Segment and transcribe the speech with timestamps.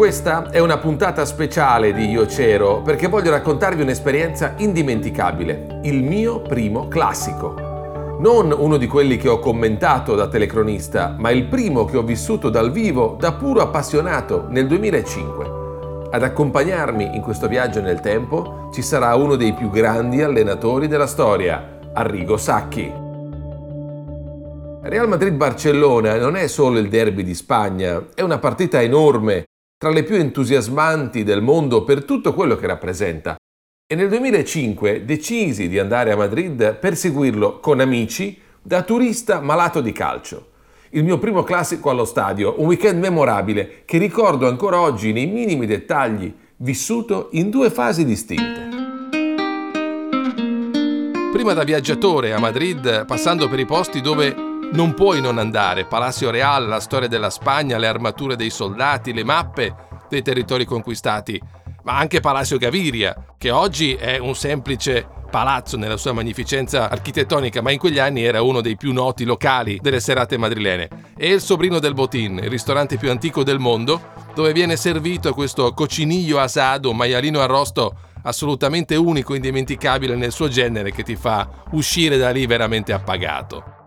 [0.00, 6.40] Questa è una puntata speciale di Io C'ero perché voglio raccontarvi un'esperienza indimenticabile, il mio
[6.40, 8.16] primo classico.
[8.18, 12.48] Non uno di quelli che ho commentato da telecronista, ma il primo che ho vissuto
[12.48, 16.08] dal vivo da puro appassionato nel 2005.
[16.10, 21.06] Ad accompagnarmi in questo viaggio nel tempo ci sarà uno dei più grandi allenatori della
[21.06, 22.90] storia, Arrigo Sacchi.
[24.80, 29.44] Real Madrid-Barcellona non è solo il derby di Spagna, è una partita enorme
[29.80, 33.36] tra le più entusiasmanti del mondo per tutto quello che rappresenta.
[33.90, 39.80] E nel 2005 decisi di andare a Madrid per seguirlo con amici da turista malato
[39.80, 40.48] di calcio.
[40.90, 45.64] Il mio primo classico allo stadio, un weekend memorabile che ricordo ancora oggi nei minimi
[45.64, 48.68] dettagli, vissuto in due fasi distinte.
[51.32, 55.84] Prima da viaggiatore a Madrid, passando per i posti dove non puoi non andare.
[55.84, 59.74] Palazzo Real, la storia della Spagna, le armature dei soldati, le mappe
[60.08, 61.40] dei territori conquistati,
[61.82, 67.70] ma anche Palazzo Gaviria, che oggi è un semplice palazzo nella sua magnificenza architettonica, ma
[67.70, 70.88] in quegli anni era uno dei più noti locali delle serate madrilene.
[71.16, 74.00] E il Sobrino del Botín, il ristorante più antico del mondo,
[74.34, 81.02] dove viene servito questo cociniglio asado, maialino arrosto assolutamente unico, indimenticabile nel suo genere, che
[81.02, 83.79] ti fa uscire da lì veramente appagato.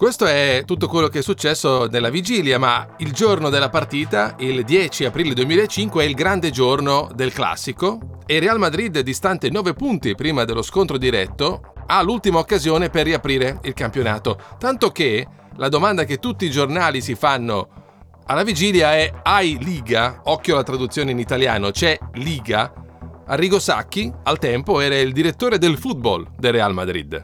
[0.00, 4.64] Questo è tutto quello che è successo nella vigilia, ma il giorno della partita, il
[4.64, 10.14] 10 aprile 2005, è il grande giorno del classico e Real Madrid, distante 9 punti
[10.14, 14.40] prima dello scontro diretto, ha l'ultima occasione per riaprire il campionato.
[14.58, 17.68] Tanto che la domanda che tutti i giornali si fanno
[18.24, 20.22] alla vigilia è hai Liga?
[20.24, 22.72] Occhio alla traduzione in italiano, c'è Liga?
[23.26, 27.22] Arrigo Sacchi, al tempo, era il direttore del football del Real Madrid.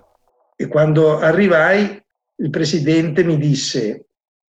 [0.54, 2.04] E quando arrivai
[2.36, 4.08] il presidente mi disse,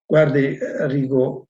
[0.05, 1.47] guardi Arrigo,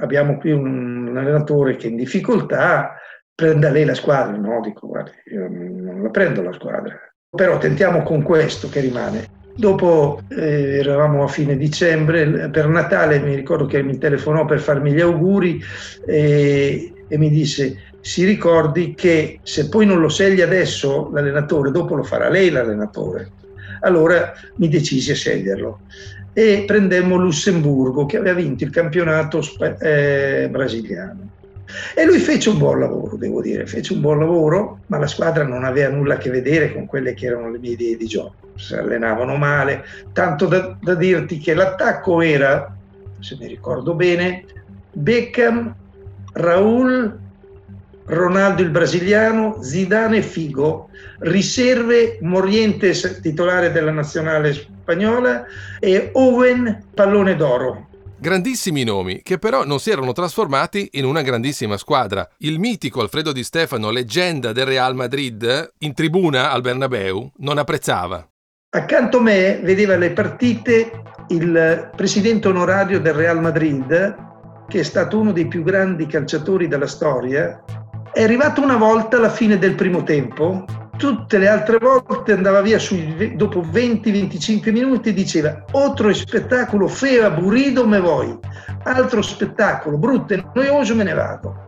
[0.00, 2.94] abbiamo qui un, allenatore che è in difficoltà,
[3.34, 4.36] prenda lei la squadra.
[4.36, 6.98] No, dico, guardi, io non la prendo la squadra.
[7.28, 9.40] Però tentiamo con questo che rimane.
[9.54, 14.92] Dopo eh, eravamo a fine dicembre, per Natale mi ricordo che mi telefonò per farmi
[14.92, 15.60] gli auguri
[16.06, 21.94] e, e mi disse si ricordi che se poi non lo sceglie adesso l'allenatore, dopo
[21.94, 23.30] lo farà lei l'allenatore
[23.82, 25.80] allora mi decisi a sceglierlo
[26.32, 29.42] e prendemmo Lussemburgo che aveva vinto il campionato
[29.80, 31.30] eh, brasiliano.
[31.94, 35.44] E lui fece un buon lavoro, devo dire, fece un buon lavoro, ma la squadra
[35.44, 38.50] non aveva nulla a che vedere con quelle che erano le mie idee di gioco.
[38.56, 42.74] Si allenavano male, tanto da, da dirti che l'attacco era,
[43.20, 44.44] se mi ricordo bene,
[44.92, 45.74] Beckham,
[46.34, 47.18] Raul,
[48.04, 50.90] Ronaldo il brasiliano, Zidane e Figo,
[51.20, 55.44] riserve Morientes titolare della nazionale spagnola
[55.78, 57.88] e Owen pallone d'oro.
[58.18, 62.28] Grandissimi nomi, che però non si erano trasformati in una grandissima squadra.
[62.38, 68.24] Il mitico Alfredo Di Stefano, leggenda del Real Madrid, in tribuna al Bernabeu, non apprezzava.
[68.74, 74.16] Accanto a me vedeva le partite il presidente onorario del Real Madrid,
[74.68, 77.60] che è stato uno dei più grandi calciatori della storia,
[78.12, 80.64] è arrivato una volta alla fine del primo tempo,
[80.98, 87.24] tutte le altre volte andava via sui, dopo 20-25 minuti e diceva altro spettacolo feo,
[87.24, 88.38] aburrido, me voi,
[88.82, 91.64] altro spettacolo brutto e noioso, me ne vado.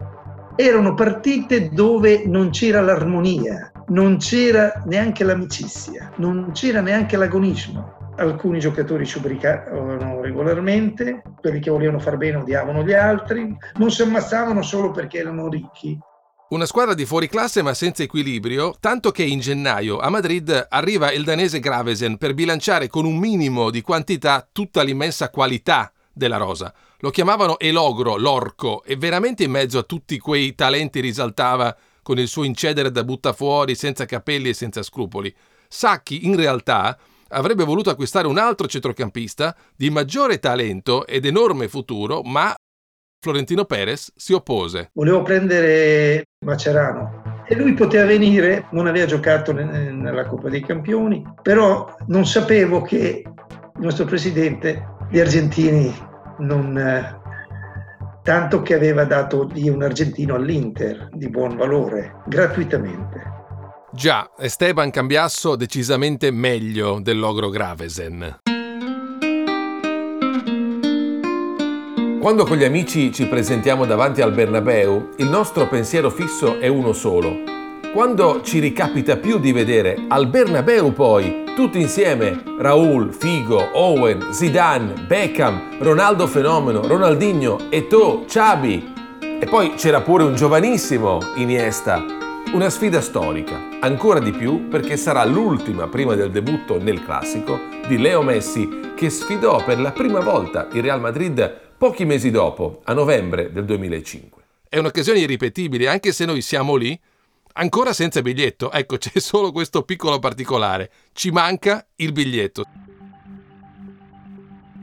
[0.56, 8.12] Erano partite dove non c'era l'armonia, non c'era neanche l'amicizia, non c'era neanche l'agonismo.
[8.16, 14.03] Alcuni giocatori si ubriacavano regolarmente, quelli che volevano far bene odiavano gli altri, non si
[14.03, 15.99] ammazzavano solo perché erano ricchi,
[16.50, 21.10] una squadra di fuori classe ma senza equilibrio, tanto che in gennaio a Madrid arriva
[21.10, 26.72] il danese Gravesen per bilanciare con un minimo di quantità tutta l'immensa qualità della rosa.
[26.99, 32.28] Lo chiamavano Elogro, l'orco, e veramente in mezzo a tutti quei talenti risaltava con il
[32.28, 35.34] suo incedere da buttafuori, senza capelli e senza scrupoli.
[35.66, 36.97] Sacchi, in realtà,
[37.28, 42.55] avrebbe voluto acquistare un altro centrocampista di maggiore talento ed enorme futuro, ma
[43.25, 44.91] Florentino Perez si oppose.
[44.93, 51.97] Volevo prendere Macerano e lui poteva venire, non aveva giocato nella Coppa dei Campioni, però
[52.09, 55.91] non sapevo che il nostro presidente, gli argentini,
[56.41, 57.19] non,
[58.23, 63.23] tanto che aveva dato lì un argentino all'Inter di buon valore, gratuitamente.
[63.91, 68.41] Già, Esteban Cambiasso decisamente meglio dell'Ogro Gravesen.
[72.25, 76.94] Quando con gli amici ci presentiamo davanti al Bernabeu, il nostro pensiero fisso è uno
[76.94, 77.43] solo.
[77.93, 85.05] Quando ci ricapita più di vedere al Bernabeu poi, tutti insieme, Raul, Figo, Owen, Zidane,
[85.06, 88.93] Beckham, Ronaldo Fenomeno, Ronaldinho, Eto'o, Xabi,
[89.41, 92.03] E poi c'era pure un giovanissimo Iniesta,
[92.55, 97.99] una sfida storica, ancora di più perché sarà l'ultima prima del debutto nel classico di
[97.99, 102.93] Leo Messi che sfidò per la prima volta il Real Madrid pochi mesi dopo, a
[102.93, 104.43] novembre del 2005.
[104.69, 106.99] È un'occasione irripetibile anche se noi siamo lì
[107.55, 108.71] ancora senza biglietto.
[108.71, 110.91] Ecco, c'è solo questo piccolo particolare.
[111.12, 112.65] Ci manca il biglietto.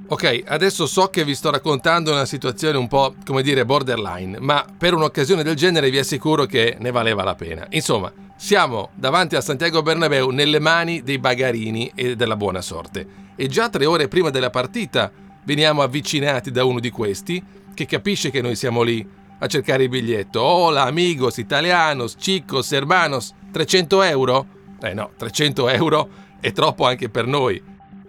[0.08, 4.66] Ok, adesso so che vi sto raccontando una situazione un po', come dire, borderline, ma
[4.78, 7.66] per un'occasione del genere vi assicuro che ne valeva la pena.
[7.70, 13.08] Insomma, siamo davanti a Santiago Bernabeu nelle mani dei bagarini e della buona sorte.
[13.38, 15.10] E già tre ore prima della partita
[15.44, 17.44] veniamo avvicinati da uno di questi
[17.74, 19.08] che capisce che noi siamo lì
[19.40, 20.42] a cercare il biglietto.
[20.42, 24.46] Hola amigos italianos, chicos, hermanos, 300 euro?
[24.82, 26.10] Eh no, 300 euro
[26.40, 27.62] è troppo anche per noi.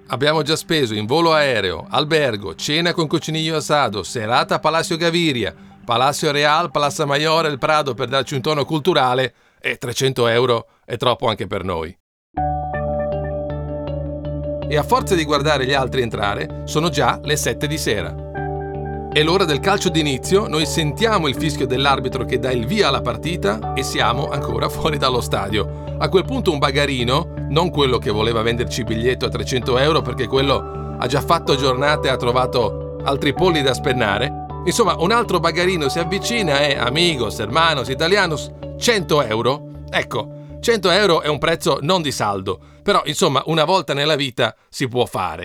[0.09, 5.55] Abbiamo già speso in volo aereo, albergo, cena con coccinillo asado, serata a Palacio Gaviria,
[5.85, 10.97] Palacio Real, Palazzo Maiore, il Prado per darci un tono culturale e 300 euro è
[10.97, 11.97] troppo anche per noi.
[14.73, 19.11] E a forza di guardare gli altri entrare, sono già le 7 di sera.
[19.13, 23.03] È l'ora del calcio d'inizio, noi sentiamo il fischio dell'arbitro che dà il via alla
[23.03, 25.97] partita e siamo ancora fuori dallo stadio.
[25.99, 30.27] A quel punto un bagarino non quello che voleva venderci biglietto a 300 euro perché
[30.27, 34.47] quello ha già fatto giornate e ha trovato altri polli da spennare.
[34.65, 39.67] Insomma, un altro bagarino si avvicina e amigos, hermanos, italianos, 100 euro.
[39.91, 44.55] Ecco, 100 euro è un prezzo non di saldo, però insomma una volta nella vita
[44.69, 45.43] si può fare.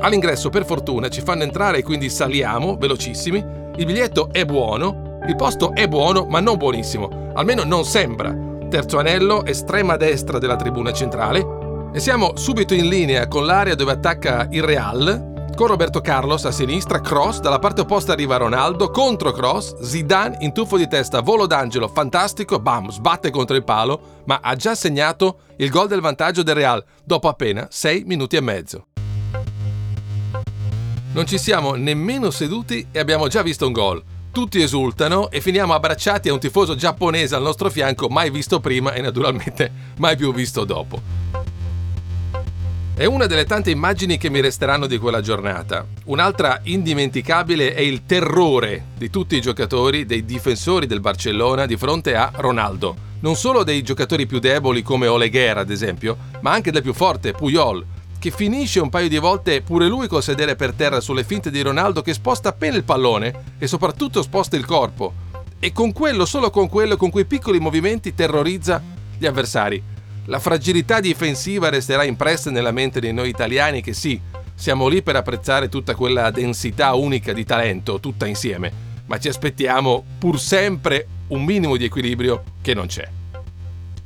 [0.00, 3.38] All'ingresso per fortuna ci fanno entrare e quindi saliamo velocissimi,
[3.76, 8.36] il biglietto è buono, il posto è buono ma non buonissimo, almeno non sembra.
[8.68, 13.92] Terzo anello, estrema destra della tribuna centrale, e siamo subito in linea con l'area dove
[13.92, 19.32] attacca il Real, con Roberto Carlos a sinistra, cross, dalla parte opposta arriva Ronaldo, contro
[19.32, 24.40] cross, Zidane in tuffo di testa, volo d'angelo, fantastico, bam, sbatte contro il palo, ma
[24.42, 28.86] ha già segnato il gol del vantaggio del Real, dopo appena 6 minuti e mezzo.
[31.12, 35.74] Non ci siamo nemmeno seduti e abbiamo già visto un gol tutti esultano e finiamo
[35.74, 40.32] abbracciati a un tifoso giapponese al nostro fianco, mai visto prima e naturalmente mai più
[40.32, 41.41] visto dopo.
[43.02, 45.84] È una delle tante immagini che mi resteranno di quella giornata.
[46.04, 52.14] Un'altra indimenticabile è il terrore di tutti i giocatori, dei difensori del Barcellona di fronte
[52.14, 52.94] a Ronaldo.
[53.18, 57.32] Non solo dei giocatori più deboli come Oleguer ad esempio, ma anche del più forte
[57.32, 57.84] Puyol,
[58.20, 61.60] che finisce un paio di volte pure lui col sedere per terra sulle finte di
[61.60, 65.12] Ronaldo che sposta appena il pallone e soprattutto sposta il corpo.
[65.58, 68.80] E con quello, solo con quello, con quei piccoli movimenti terrorizza
[69.18, 69.90] gli avversari.
[70.26, 74.20] La fragilità difensiva resterà impressa nella mente di noi italiani che sì,
[74.54, 78.72] siamo lì per apprezzare tutta quella densità unica di talento, tutta insieme,
[79.06, 83.08] ma ci aspettiamo pur sempre un minimo di equilibrio che non c'è.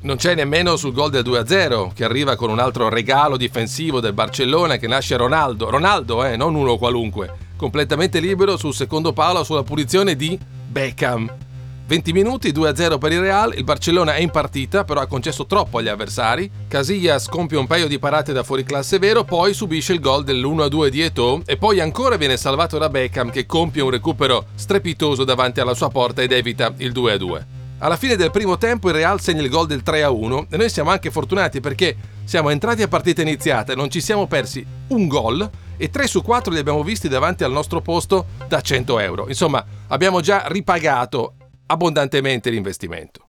[0.00, 4.12] Non c'è nemmeno sul gol del 2-0, che arriva con un altro regalo difensivo del
[4.12, 5.68] Barcellona che nasce Ronaldo.
[5.68, 7.30] Ronaldo, eh, non uno qualunque.
[7.56, 11.45] Completamente libero sul secondo palo sulla punizione di Beckham.
[11.86, 15.78] 20 minuti, 2-0 per il Real, il Barcellona è in partita, però ha concesso troppo
[15.78, 16.50] agli avversari.
[16.66, 20.88] Casillas compie un paio di parate da fuori classe vero, poi subisce il gol dell'1-2
[20.88, 25.60] di Eto'o e poi ancora viene salvato da Beckham che compie un recupero strepitoso davanti
[25.60, 27.44] alla sua porta ed evita il 2-2.
[27.78, 30.90] Alla fine del primo tempo il Real segna il gol del 3-1 e noi siamo
[30.90, 31.94] anche fortunati perché
[32.24, 36.52] siamo entrati a partita iniziata, non ci siamo persi un gol e 3 su 4
[36.52, 39.28] li abbiamo visti davanti al nostro posto da 100 euro.
[39.28, 41.34] Insomma, abbiamo già ripagato
[41.66, 43.26] abbondantemente l'investimento.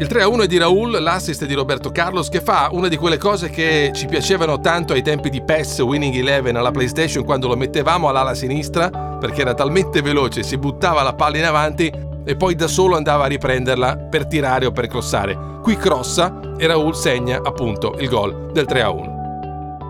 [0.00, 3.18] Il 3-1 è di Raul, l'assist è di Roberto Carlos che fa una di quelle
[3.18, 7.54] cose che ci piacevano tanto ai tempi di PES Winning Eleven alla PlayStation quando lo
[7.54, 11.92] mettevamo all'ala sinistra perché era talmente veloce, si buttava la palla in avanti
[12.24, 15.36] e poi da solo andava a riprenderla per tirare o per crossare.
[15.60, 19.19] Qui crossa e Raul segna appunto il gol del 3-1.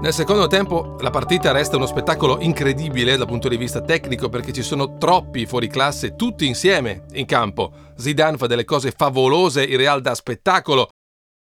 [0.00, 4.50] Nel secondo tempo la partita resta uno spettacolo incredibile dal punto di vista tecnico perché
[4.50, 7.92] ci sono troppi fuori classe tutti insieme in campo.
[7.98, 10.88] Zidane fa delle cose favolose, il Real dà spettacolo.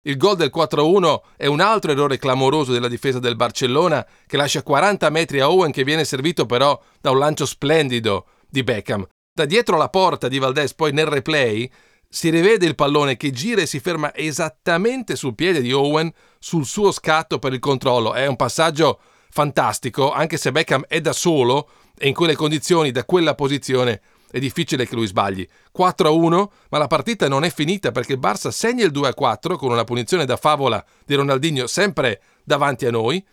[0.08, 4.64] Il gol del 4-1 è un altro errore clamoroso della difesa del Barcellona che lascia
[4.64, 9.06] 40 metri a Owen che viene servito però da un lancio splendido di Beckham.
[9.32, 11.70] Da dietro la porta di Valdés poi nel replay
[12.08, 16.66] si rivede il pallone che gira e si ferma esattamente sul piede di Owen sul
[16.66, 18.14] suo scatto per il controllo.
[18.14, 18.98] È un passaggio
[19.30, 24.40] fantastico, anche se Beckham è da solo e in quelle condizioni, da quella posizione, è
[24.40, 25.46] difficile che lui sbagli.
[25.76, 29.84] 4-1, ma la partita non è finita perché il Barça segna il 2-4 con una
[29.84, 33.24] punizione da favola di Ronaldinho sempre davanti a noi.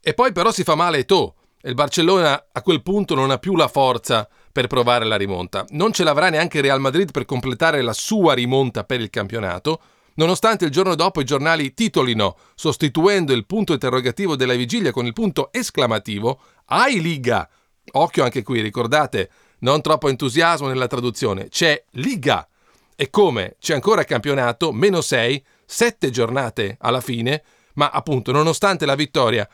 [0.00, 3.38] E poi però si fa male Eto'o e il Barcellona a quel punto non ha
[3.38, 5.64] più la forza per provare la rimonta.
[5.70, 9.80] Non ce l'avrà neanche Real Madrid per completare la sua rimonta per il campionato,
[10.18, 15.12] nonostante il giorno dopo i giornali titolino, sostituendo il punto interrogativo della vigilia con il
[15.12, 17.48] punto esclamativo, Ai Liga!
[17.92, 22.46] Occhio anche qui, ricordate, non troppo entusiasmo nella traduzione, c'è Liga!
[22.94, 27.42] E come c'è ancora campionato, meno 6, 7 giornate alla fine,
[27.74, 29.48] ma appunto, nonostante la vittoria,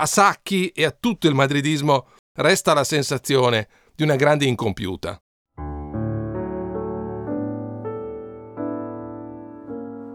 [0.00, 5.20] a Sacchi e a tutto il madridismo resta la sensazione di una grande incompiuta.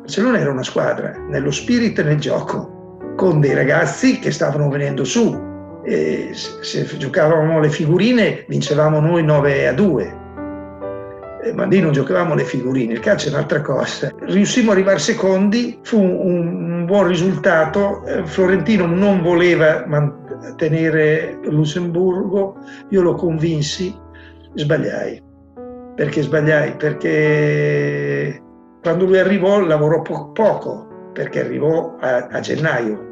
[0.04, 5.06] Barcellona era una squadra nello spirito e nel gioco, con dei ragazzi che stavano venendo
[5.06, 5.52] su.
[5.86, 10.22] E se giocavamo le figurine vincevamo noi 9 a 2
[11.54, 14.14] ma lì non giocavamo le figurine, il calcio è un'altra cosa.
[14.22, 22.56] Riuscimmo ad arrivare secondi, fu un, un buon risultato, eh, Florentino non voleva mantenere Lussemburgo,
[22.90, 23.94] io lo convinsi,
[24.54, 25.22] sbagliai.
[25.96, 26.76] Perché sbagliai?
[26.78, 28.42] Perché
[28.84, 33.12] quando lui arrivò lavorò po- poco, perché arrivò a, a gennaio.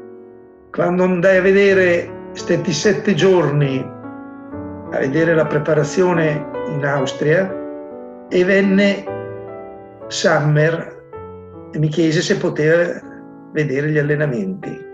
[0.69, 3.79] Quando andai a vedere, stetti sette giorni
[4.91, 7.49] a vedere la preparazione in Austria,
[8.29, 9.05] e venne
[10.07, 10.99] Summer
[11.71, 12.99] e mi chiese se poteva
[13.53, 14.89] vedere gli allenamenti.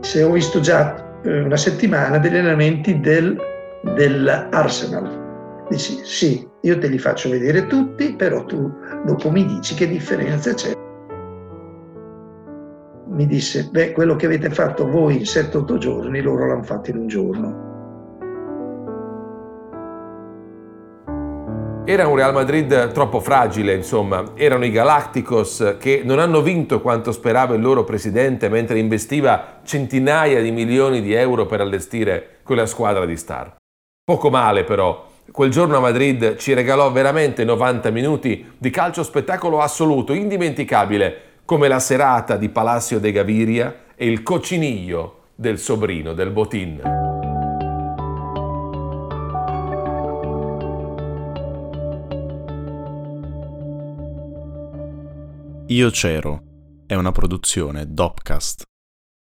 [0.00, 3.38] Se ho visto già eh, una settimana degli allenamenti del,
[3.94, 5.21] dell'Arsenal.
[5.68, 8.70] Dici sì, io te li faccio vedere tutti, però tu
[9.04, 10.72] dopo mi dici che differenza c'è.
[13.08, 16.96] Mi disse, beh, quello che avete fatto voi in 7-8 giorni, loro l'hanno fatto in
[16.96, 17.70] un giorno.
[21.84, 27.10] Era un Real Madrid troppo fragile, insomma, erano i Galacticos che non hanno vinto quanto
[27.10, 33.04] sperava il loro presidente mentre investiva centinaia di milioni di euro per allestire quella squadra
[33.04, 33.56] di star.
[34.04, 39.60] Poco male però, quel giorno a Madrid ci regalò veramente 90 minuti di calcio spettacolo
[39.60, 46.30] assoluto, indimenticabile, come la serata di Palacio de Gaviria e il coccinillo del sobrino del
[46.30, 46.80] Botin.
[55.68, 56.42] Io c'ero
[56.86, 58.71] è una produzione Dopcast.